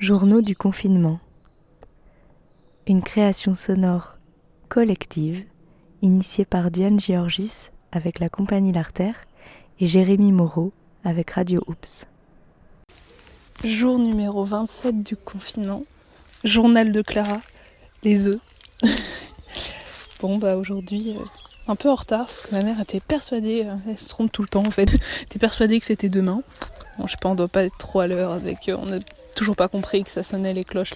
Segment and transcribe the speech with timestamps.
[0.00, 1.18] Journaux du confinement.
[2.86, 4.16] Une création sonore
[4.68, 5.42] collective
[6.02, 9.16] initiée par Diane Georgis avec la compagnie L'Artère
[9.80, 10.72] et Jérémy Moreau
[11.02, 12.06] avec Radio Oops.
[13.64, 15.82] Jour numéro 27 du confinement.
[16.44, 17.40] Journal de Clara.
[18.04, 18.40] Les œufs.
[20.20, 21.24] bon bah aujourd'hui euh,
[21.66, 24.42] un peu en retard parce que ma mère était persuadée, euh, elle se trompe tout
[24.42, 26.44] le temps en fait, était persuadée que c'était demain.
[27.06, 28.68] Je sais pas, on doit pas être trop à l'heure avec.
[28.68, 28.98] Euh, on a
[29.36, 30.94] toujours pas compris que ça sonnait les cloches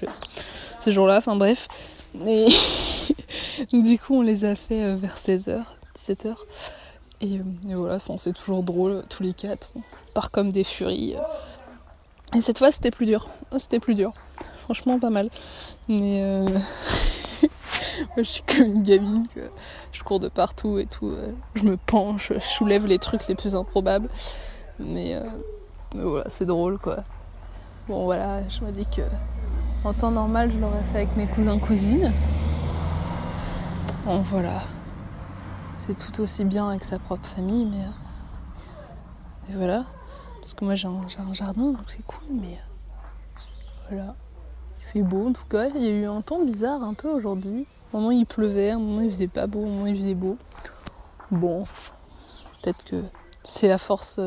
[0.85, 1.69] ce jour-là, enfin bref.
[2.27, 2.49] Et
[3.73, 5.63] du coup, on les a fait euh, vers 16h,
[5.97, 6.35] 17h.
[7.21, 9.71] Et, voilà, c'est toujours drôle, tous les quatre.
[9.77, 11.15] On part comme des furies.
[12.35, 13.29] Et cette fois, c'était plus dur.
[13.57, 14.13] C'était plus dur.
[14.65, 15.31] Franchement, pas mal.
[15.87, 16.47] Mais euh...
[18.17, 19.27] je suis comme une gamine,
[19.93, 21.15] je cours de partout et tout.
[21.55, 24.09] Je me penche, je soulève les trucs les plus improbables.
[24.81, 25.23] Mais, euh...
[25.95, 27.05] Mais voilà, c'est drôle quoi.
[27.89, 29.03] Bon voilà, je me dis que
[29.85, 32.13] en temps normal, je l'aurais fait avec mes cousins cousines.
[34.07, 34.61] Bon voilà,
[35.75, 37.85] c'est tout aussi bien avec sa propre famille, mais,
[39.49, 39.85] mais voilà.
[40.41, 42.59] Parce que moi j'ai un, un, jardin, donc c'est cool, mais
[43.89, 44.15] voilà.
[44.81, 45.69] Il fait beau en tout cas.
[45.75, 47.67] Il y a eu un temps bizarre un peu aujourd'hui.
[47.93, 50.39] Un moment il pleuvait, un moment il faisait pas beau, un moment il faisait beau.
[51.31, 51.65] Bon,
[52.63, 53.03] peut-être que
[53.45, 54.21] c'est à force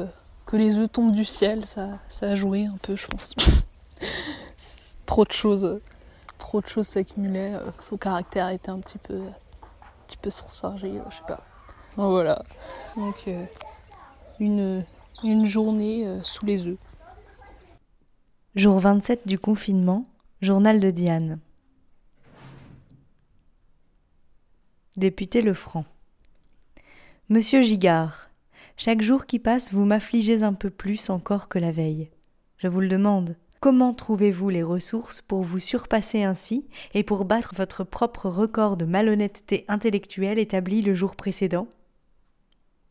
[0.46, 3.36] que les œufs tombent du ciel, ça, ça a joué un peu, je pense.
[5.06, 5.80] trop de choses,
[6.38, 7.54] trop de choses s'accumulaient.
[7.80, 11.44] Son caractère était un petit peu, un petit peu surchargé, je sais pas.
[11.98, 12.42] Voilà.
[12.96, 13.46] Donc euh,
[14.40, 16.78] une, journée euh, sous les œufs.
[18.56, 20.06] Jour 27 du confinement,
[20.42, 21.40] journal de Diane.
[24.98, 25.86] Député Lefranc.
[27.30, 28.30] Monsieur Gigard,
[28.78, 32.09] chaque jour qui passe, vous m'affligez un peu plus encore que la veille.
[32.58, 33.38] Je vous le demande.
[33.62, 38.84] Comment trouvez-vous les ressources pour vous surpasser ainsi et pour battre votre propre record de
[38.84, 41.68] malhonnêteté intellectuelle établi le jour précédent?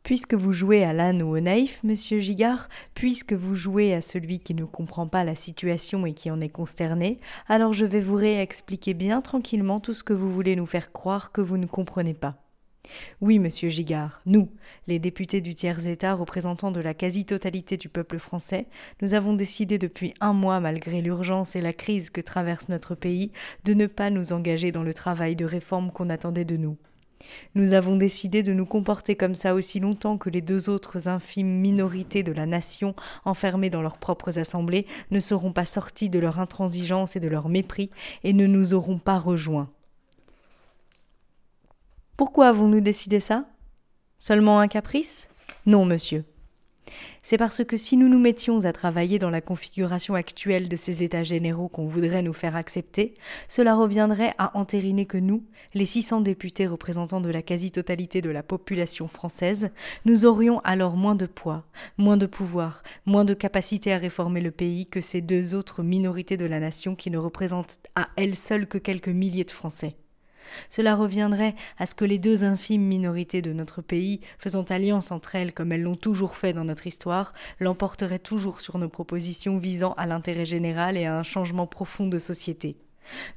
[0.03, 4.41] Puisque vous jouez à l'âne ou au naïf, monsieur Gigard, puisque vous jouez à celui
[4.41, 8.17] qui ne comprend pas la situation et qui en est consterné, alors je vais vous
[8.17, 12.15] réexpliquer bien tranquillement tout ce que vous voulez nous faire croire que vous ne comprenez
[12.15, 12.44] pas.
[13.21, 14.49] Oui, monsieur Gigard, nous,
[14.87, 18.67] les députés du tiers-État représentants de la quasi-totalité du peuple français,
[19.01, 23.33] nous avons décidé depuis un mois, malgré l'urgence et la crise que traverse notre pays,
[23.65, 26.77] de ne pas nous engager dans le travail de réforme qu'on attendait de nous.
[27.55, 31.61] Nous avons décidé de nous comporter comme ça aussi longtemps que les deux autres infimes
[31.61, 36.41] minorités de la nation, enfermées dans leurs propres assemblées, ne seront pas sorties de leur
[36.41, 37.91] intransigeance et de leur mépris,
[38.25, 39.71] et ne nous auront pas rejoints.
[42.17, 43.45] Pourquoi avons-nous décidé ça?
[44.19, 45.29] Seulement un caprice?
[45.67, 46.25] Non, monsieur.
[47.23, 51.03] C'est parce que si nous nous mettions à travailler dans la configuration actuelle de ces
[51.03, 53.15] États généraux qu'on voudrait nous faire accepter,
[53.49, 58.45] cela reviendrait à entériner que nous, les 600 députés représentants de la quasi-totalité de la
[58.45, 59.71] population française,
[60.05, 61.65] nous aurions alors moins de poids,
[61.97, 66.37] moins de pouvoir, moins de capacité à réformer le pays que ces deux autres minorités
[66.37, 69.97] de la nation qui ne représentent à elles seules que quelques milliers de Français.
[70.69, 75.35] Cela reviendrait à ce que les deux infimes minorités de notre pays, faisant alliance entre
[75.35, 79.93] elles comme elles l'ont toujours fait dans notre histoire, l'emporteraient toujours sur nos propositions visant
[79.95, 82.77] à l'intérêt général et à un changement profond de société.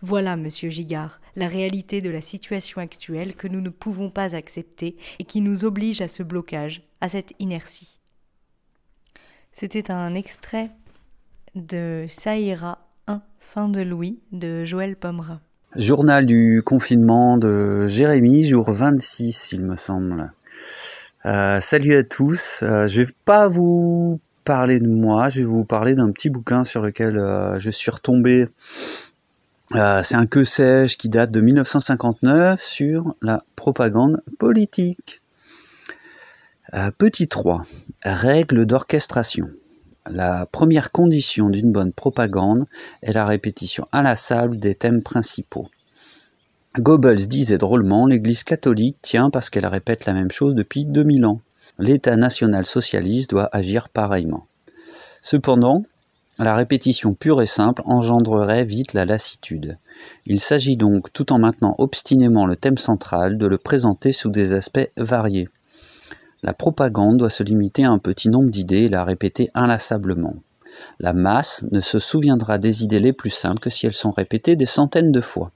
[0.02, 4.96] Voilà, monsieur Gigard, la réalité de la situation actuelle que nous ne pouvons pas accepter
[5.20, 8.00] et qui nous oblige à ce blocage, à cette inertie.
[9.52, 10.72] C'était un extrait
[11.56, 14.96] de Saïra 1, fin de Louis, de Joël.
[15.76, 20.32] Journal du confinement de Jérémy, jour 26 il me semble.
[21.26, 25.66] Euh, salut à tous, euh, je vais pas vous parler de moi, je vais vous
[25.66, 28.48] parler d'un petit bouquin sur lequel euh, je suis retombé.
[29.74, 35.22] C'est un que sais-je qui date de 1959 sur la propagande politique.
[36.98, 37.66] Petit 3.
[38.04, 39.50] Règles d'orchestration.
[40.10, 42.66] La première condition d'une bonne propagande
[43.02, 45.68] est la répétition inlassable des thèmes principaux.
[46.80, 51.42] Goebbels disait drôlement L'Église catholique tient parce qu'elle répète la même chose depuis 2000 ans.
[51.80, 54.46] L'État national-socialiste doit agir pareillement.
[55.22, 55.84] Cependant,
[56.40, 59.78] la répétition pure et simple engendrerait vite la lassitude.
[60.26, 64.54] Il s'agit donc, tout en maintenant obstinément le thème central, de le présenter sous des
[64.54, 65.50] aspects variés.
[66.48, 70.36] La propagande doit se limiter à un petit nombre d'idées et la répéter inlassablement.
[70.98, 74.56] La masse ne se souviendra des idées les plus simples que si elles sont répétées
[74.56, 75.52] des centaines de fois.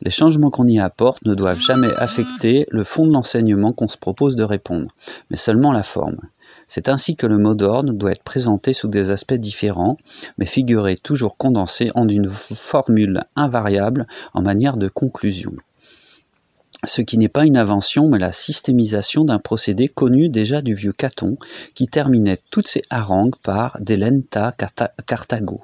[0.00, 3.98] Les changements qu'on y apporte ne doivent jamais affecter le fond de l'enseignement qu'on se
[3.98, 4.88] propose de répondre,
[5.28, 6.20] mais seulement la forme.
[6.66, 9.98] C'est ainsi que le mot d'ordre doit être présenté sous des aspects différents,
[10.38, 15.52] mais figurer toujours condensé en une formule invariable en manière de conclusion
[16.84, 20.92] ce qui n'est pas une invention, mais la systémisation d'un procédé connu déjà du vieux
[20.92, 21.36] Caton,
[21.74, 24.52] qui terminait toutes ses harangues par Delenta
[25.06, 25.62] Carthago,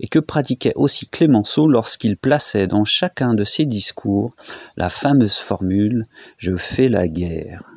[0.00, 4.34] et que pratiquait aussi Clémenceau lorsqu'il plaçait dans chacun de ses discours
[4.76, 6.04] la fameuse formule
[6.38, 7.72] Je fais la guerre.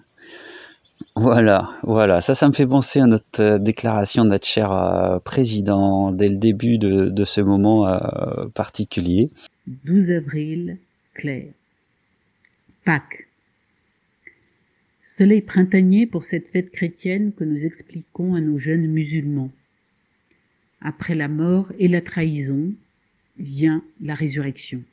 [1.18, 5.18] Voilà, voilà, ça, ça me fait penser à notre euh, déclaration de notre cher euh,
[5.20, 9.30] président dès le début de, ce moment euh, particulier.
[9.86, 10.78] 12 avril,
[11.14, 11.54] Claire.
[12.86, 13.26] Pâques.
[15.04, 19.52] Soleil printanier pour cette fête chrétienne que nous expliquons à nos jeunes musulmans.
[20.82, 22.72] Après la mort et la trahison
[23.40, 24.84] vient la résurrection.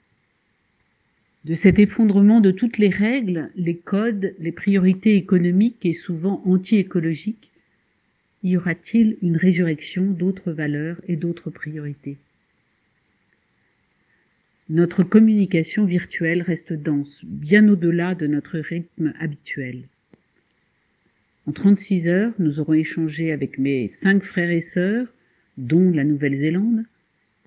[1.44, 7.50] De cet effondrement de toutes les règles, les codes, les priorités économiques et souvent anti-écologiques,
[8.42, 12.16] y aura-t-il une résurrection d'autres valeurs et d'autres priorités?
[14.72, 19.82] Notre communication virtuelle reste dense, bien au-delà de notre rythme habituel.
[21.46, 25.12] En 36 heures, nous aurons échangé avec mes cinq frères et sœurs,
[25.58, 26.84] dont la Nouvelle-Zélande,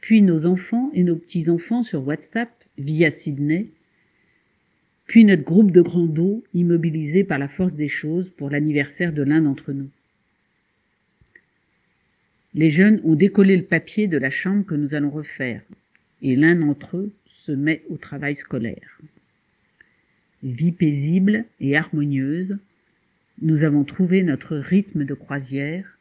[0.01, 3.69] puis nos enfants et nos petits-enfants sur WhatsApp via Sydney,
[5.07, 9.24] puis notre groupe de grands dos immobilisé par la force des choses pour l'anniversaire de
[9.24, 9.89] l'un d'entre nous.
[12.54, 15.63] Les jeunes ont décollé le papier de la chambre que nous allons refaire,
[16.22, 19.00] et l'un d'entre eux se met au travail scolaire.
[20.44, 22.58] Vie paisible et harmonieuse,
[23.42, 25.98] nous avons trouvé notre rythme de croisière,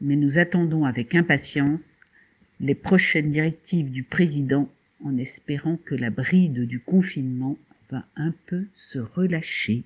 [0.00, 2.00] mais nous attendons avec impatience
[2.60, 4.70] les prochaines directives du président
[5.04, 7.58] en espérant que la bride du confinement
[7.90, 9.82] va un peu se relâcher.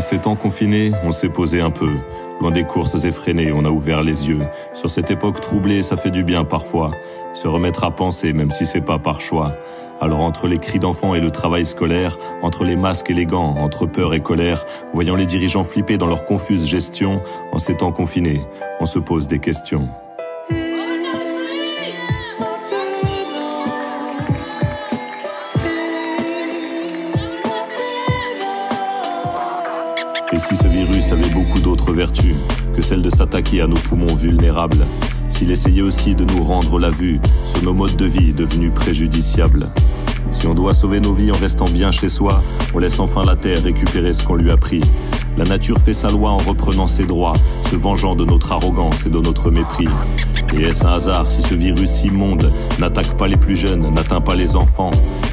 [0.00, 1.90] En ces temps confinés, on s'est posé un peu.
[2.40, 4.40] Loin des courses effrénées, on a ouvert les yeux.
[4.72, 6.92] Sur cette époque troublée, ça fait du bien parfois.
[7.34, 9.52] Se remettre à penser, même si c'est pas par choix.
[10.00, 13.56] Alors entre les cris d'enfants et le travail scolaire, entre les masques et les gants,
[13.58, 14.64] entre peur et colère,
[14.94, 17.20] voyant les dirigeants flipper dans leur confuse gestion,
[17.52, 18.40] en ces temps confinés,
[18.80, 19.86] on se pose des questions.
[30.40, 32.34] Si ce virus avait beaucoup d'autres vertus
[32.74, 34.86] que celle de s'attaquer à nos poumons vulnérables,
[35.28, 39.68] s'il essayait aussi de nous rendre la vue sur nos modes de vie devenus préjudiciables.
[40.30, 42.42] Si on doit sauver nos vies en restant bien chez soi,
[42.74, 44.80] on laisse enfin la terre récupérer ce qu'on lui a pris.
[45.36, 47.34] La nature fait sa loi en reprenant ses droits,
[47.70, 49.88] se vengeant de notre arrogance et de notre mépris.
[50.56, 54.34] Et est-ce un hasard si ce virus immonde n'attaque pas les plus jeunes, n'atteint pas
[54.34, 54.92] les enfants?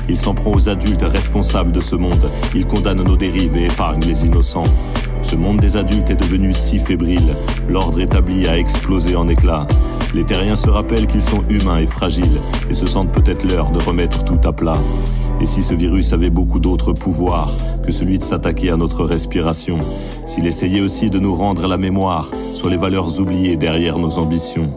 [0.10, 4.04] Il s'en prend aux adultes responsables de ce monde, il condamne nos dérives et épargne
[4.06, 4.68] les innocents.
[5.22, 7.36] Ce monde des adultes est devenu si fébrile,
[7.68, 9.68] l'ordre établi a explosé en éclats.
[10.14, 12.40] Les terriens se rappellent qu'ils sont humains et fragiles,
[12.70, 14.78] et se sentent peut-être l'heure de remettre tout à plat.
[15.42, 17.52] Et si ce virus avait beaucoup d'autres pouvoirs
[17.86, 19.80] que celui de s'attaquer à notre respiration,
[20.26, 24.72] s'il essayait aussi de nous rendre la mémoire sur les valeurs oubliées derrière nos ambitions,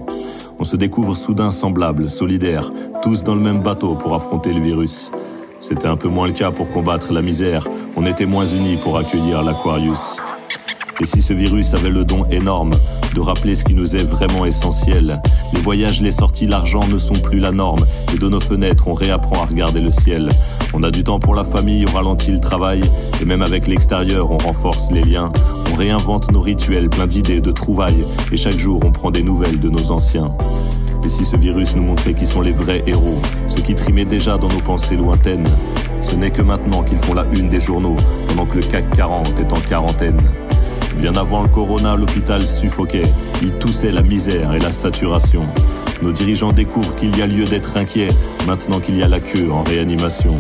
[0.61, 2.71] on se découvre soudain semblables, solidaires,
[3.03, 5.11] tous dans le même bateau pour affronter le virus.
[5.59, 8.99] C'était un peu moins le cas pour combattre la misère, on était moins unis pour
[8.99, 10.21] accueillir l'Aquarius.
[11.01, 12.75] Et si ce virus avait le don énorme
[13.15, 15.23] de rappeler ce qui nous est vraiment essentiel,
[15.55, 18.93] les voyages, les sorties, l'argent ne sont plus la norme, et de nos fenêtres, on
[18.93, 20.31] réapprend à regarder le ciel.
[20.75, 22.83] On a du temps pour la famille, on ralentit le travail,
[23.23, 25.33] et même avec l'extérieur, on renforce les liens.
[25.73, 29.59] On réinvente nos rituels, plein d'idées, de trouvailles, et chaque jour, on prend des nouvelles
[29.59, 30.35] de nos anciens.
[31.03, 34.37] Et si ce virus nous montrait qui sont les vrais héros, ceux qui trimaient déjà
[34.37, 35.49] dans nos pensées lointaines,
[36.03, 37.97] ce n'est que maintenant qu'ils font la une des journaux,
[38.29, 40.21] pendant que le CAC 40 est en quarantaine.
[40.97, 43.09] Bien avant le corona, l'hôpital suffoquait.
[43.43, 45.47] Il toussait la misère et la saturation.
[46.03, 48.11] Nos dirigeants découvrent qu'il y a lieu d'être inquiets
[48.47, 50.37] maintenant qu'il y a la queue en réanimation.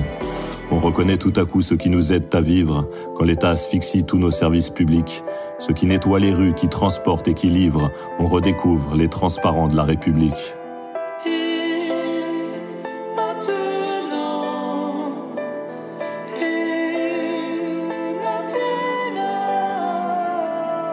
[0.72, 4.18] On reconnaît tout à coup ce qui nous aide à vivre quand l'État asphyxie tous
[4.18, 5.24] nos services publics.
[5.58, 7.90] Ceux qui nettoient les rues, qui transportent et qui livrent.
[8.18, 10.54] On redécouvre les transparents de la République.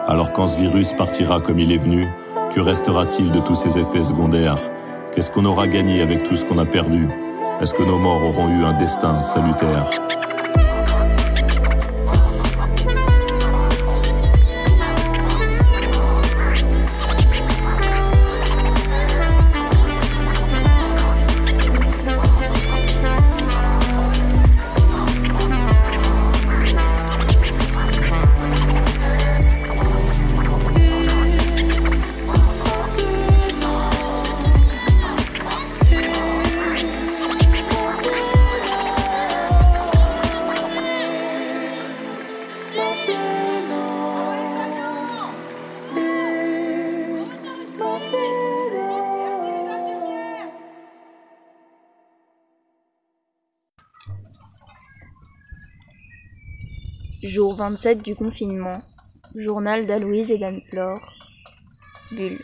[0.08, 2.08] Alors quand ce virus partira comme il est venu,
[2.54, 4.56] que restera-t-il de tous ses effets secondaires?
[5.14, 7.08] Qu'est-ce qu'on aura gagné avec tout ce qu'on a perdu?
[7.60, 9.90] Est-ce que nos morts auront eu un destin salutaire?
[57.24, 58.80] Jour 27 du confinement.
[59.34, 61.00] Journal d'Aloïse et d'Anne-Flore.
[62.12, 62.38] Bulle.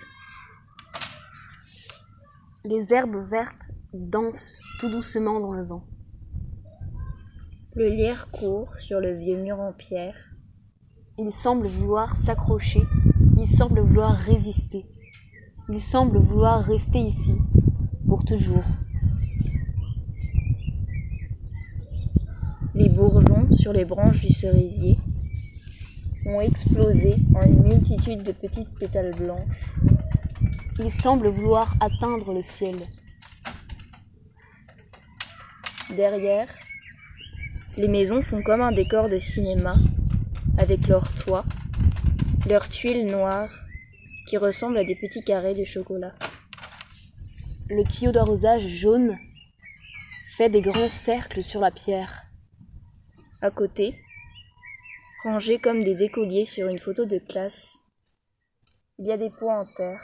[2.64, 5.84] Les herbes vertes dansent tout doucement dans le vent.
[7.76, 10.16] Le lierre court sur le vieux mur en pierre.
[11.18, 12.82] Il semble vouloir s'accrocher,
[13.38, 14.84] il semble vouloir résister,
[15.68, 17.36] il semble vouloir rester ici,
[18.08, 18.64] pour toujours.
[22.74, 23.33] Les bourgeons
[23.64, 24.98] sur les branches du cerisier
[26.26, 29.40] ont explosé en une multitude de petites pétales blanches.
[30.80, 32.76] Il semble vouloir atteindre le ciel.
[35.96, 36.48] Derrière,
[37.78, 39.76] les maisons font comme un décor de cinéma,
[40.58, 41.46] avec leurs toits,
[42.46, 43.64] leurs tuiles noires
[44.28, 46.14] qui ressemblent à des petits carrés de chocolat.
[47.70, 49.16] Le tuyau d'arrosage jaune
[50.36, 52.24] fait des grands cercles sur la pierre.
[53.44, 53.94] À côté,
[55.22, 57.76] rangés comme des écoliers sur une photo de classe,
[58.96, 60.00] il y a des pots en terre.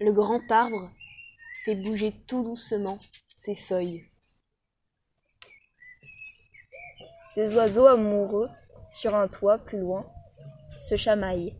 [0.00, 0.90] Le grand arbre
[1.62, 2.98] fait bouger tout doucement
[3.36, 4.08] ses feuilles.
[7.36, 8.48] Des oiseaux amoureux,
[8.90, 10.06] sur un toit plus loin,
[10.88, 11.54] se chamaillent.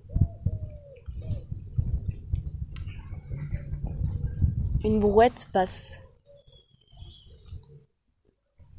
[4.85, 6.01] Une brouette passe.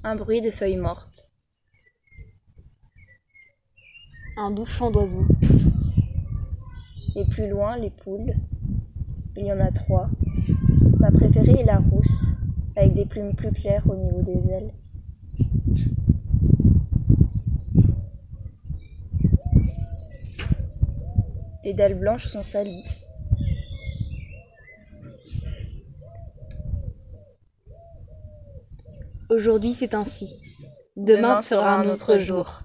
[0.02, 1.30] Un bruit de feuilles mortes.
[4.38, 5.28] Un doux chant d'oiseaux.
[7.18, 8.34] Et plus loin, les poules.
[9.36, 10.10] Il y en a trois.
[11.00, 12.28] Ma préférée est la rousse,
[12.78, 14.74] avec des plumes plus claires au niveau des ailes.
[21.66, 22.86] Les dalles blanches sont salies.
[29.30, 30.36] Aujourd'hui c'est ainsi.
[30.98, 32.62] Demain, Demain sera un autre jour.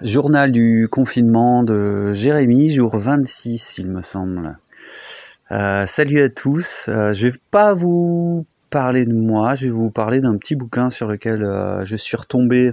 [0.00, 4.58] Journal du confinement de Jérémy, jour 26, il me semble.
[5.52, 6.88] Euh, salut à tous.
[6.88, 10.90] Euh, je vais pas vous parler de moi, je vais vous parler d'un petit bouquin
[10.90, 12.72] sur lequel euh, je suis retombé.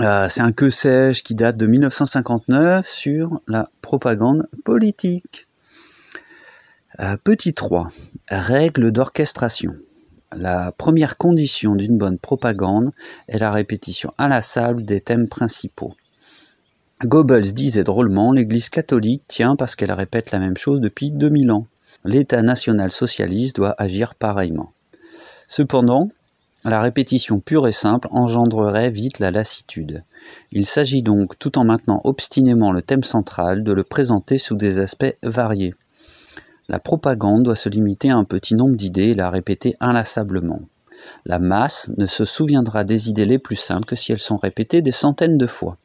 [0.00, 5.46] Euh, c'est un que sais-je qui date de 1959 sur la propagande politique.
[6.98, 7.90] Euh, petit 3.
[8.28, 9.76] Règles d'orchestration.
[10.36, 12.90] La première condition d'une bonne propagande
[13.28, 15.94] est la répétition inlassable des thèmes principaux.
[17.04, 21.66] Goebbels disait drôlement L'Église catholique tient parce qu'elle répète la même chose depuis 2000 ans.
[22.04, 24.72] L'État national-socialiste doit agir pareillement.
[25.46, 26.08] Cependant,
[26.64, 30.02] la répétition pure et simple engendrerait vite la lassitude.
[30.50, 34.78] Il s'agit donc, tout en maintenant obstinément le thème central, de le présenter sous des
[34.78, 35.74] aspects variés.
[36.68, 40.62] La propagande doit se limiter à un petit nombre d'idées et la répéter inlassablement.
[41.26, 44.80] La masse ne se souviendra des idées les plus simples que si elles sont répétées
[44.80, 45.76] des centaines de fois.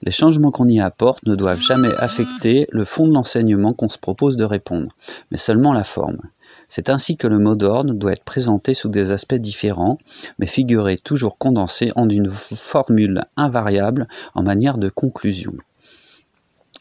[0.00, 3.98] Les changements qu'on y apporte ne doivent jamais affecter le fond de l'enseignement qu'on se
[3.98, 4.88] propose de répondre,
[5.30, 6.20] mais seulement la forme.
[6.68, 9.98] C'est ainsi que le mot d'ordre doit être présenté sous des aspects différents,
[10.38, 15.54] mais figurer toujours condensé en une formule invariable en manière de conclusion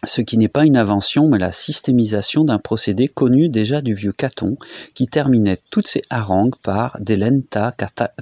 [0.03, 4.11] ce qui n'est pas une invention, mais la systémisation d'un procédé connu déjà du vieux
[4.11, 4.55] Caton,
[4.93, 7.73] qui terminait toutes ses harangues par Delenta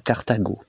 [0.04, 0.60] Carthago,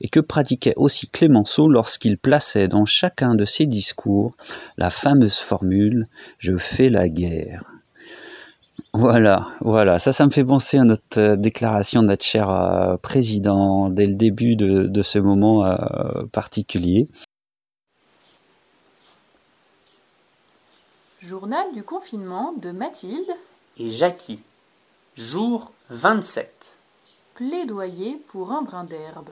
[0.00, 4.34] et que pratiquait aussi Clémenceau lorsqu'il plaçait dans chacun de ses discours
[4.78, 6.06] la fameuse formule
[6.38, 7.70] Je fais la guerre.
[8.96, 12.96] Voilà, voilà, ça, ça me fait penser à notre euh, déclaration de notre cher euh,
[12.96, 15.76] président dès le début de, de ce moment euh,
[16.30, 17.08] particulier.
[21.28, 23.30] Journal du confinement de Mathilde.
[23.78, 24.40] Et Jackie.
[25.16, 26.76] Jour 27.
[27.34, 29.30] Plaidoyer pour un brin d'herbe.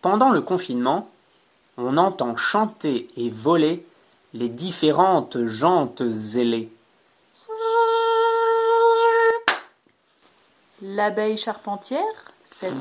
[0.00, 1.08] Pendant le confinement,
[1.76, 3.86] on entend chanter et voler
[4.34, 6.02] les différentes jantes
[6.34, 6.72] ailées.
[10.80, 12.74] L'abeille charpentière, cette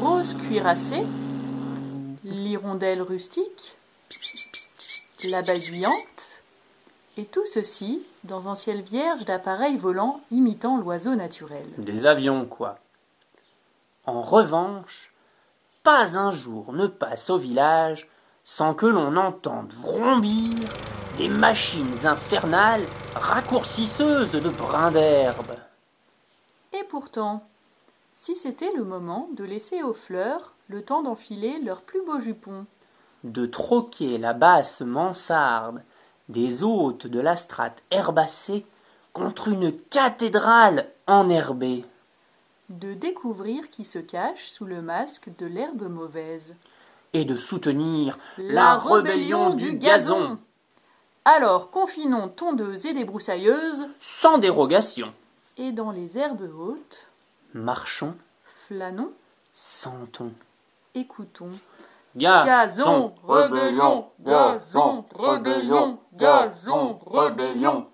[0.00, 1.04] grosse cuirassée,
[2.64, 3.76] l'hirondelle rustique,
[5.24, 6.40] la badouillante,
[7.18, 11.66] et tout ceci dans un ciel vierge d'appareils volants imitant l'oiseau naturel.
[11.76, 12.78] Des avions, quoi.
[14.06, 15.12] En revanche,
[15.82, 18.08] pas un jour ne passe au village
[18.44, 20.54] sans que l'on entende vrombir
[21.18, 25.54] des machines infernales raccourcisseuses de brins d'herbe.
[26.72, 27.46] Et pourtant,
[28.16, 32.66] si c'était le moment de laisser aux fleurs le temps d'enfiler leurs plus beaux jupons,
[33.22, 35.82] de troquer la basse mansarde
[36.28, 38.66] des hôtes de la strate herbacée
[39.12, 41.84] contre une cathédrale enherbée,
[42.70, 46.54] de découvrir qui se cache sous le masque de l'herbe mauvaise,
[47.12, 50.38] et de soutenir la, rébellion du gazon,
[51.24, 55.12] alors confinons tondeuses et débroussailleuses, sans dérogation.
[55.56, 57.08] et dans les herbes hautes,
[57.52, 58.16] Marchons,
[58.66, 59.12] flânons,
[59.54, 60.32] sentons.
[60.94, 61.52] Écoutons.
[62.16, 67.88] Gazon, rébellion, gazon, rébellion, gazon, rébellion.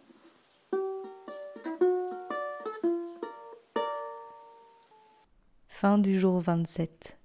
[5.68, 7.19] Fin du jour 27.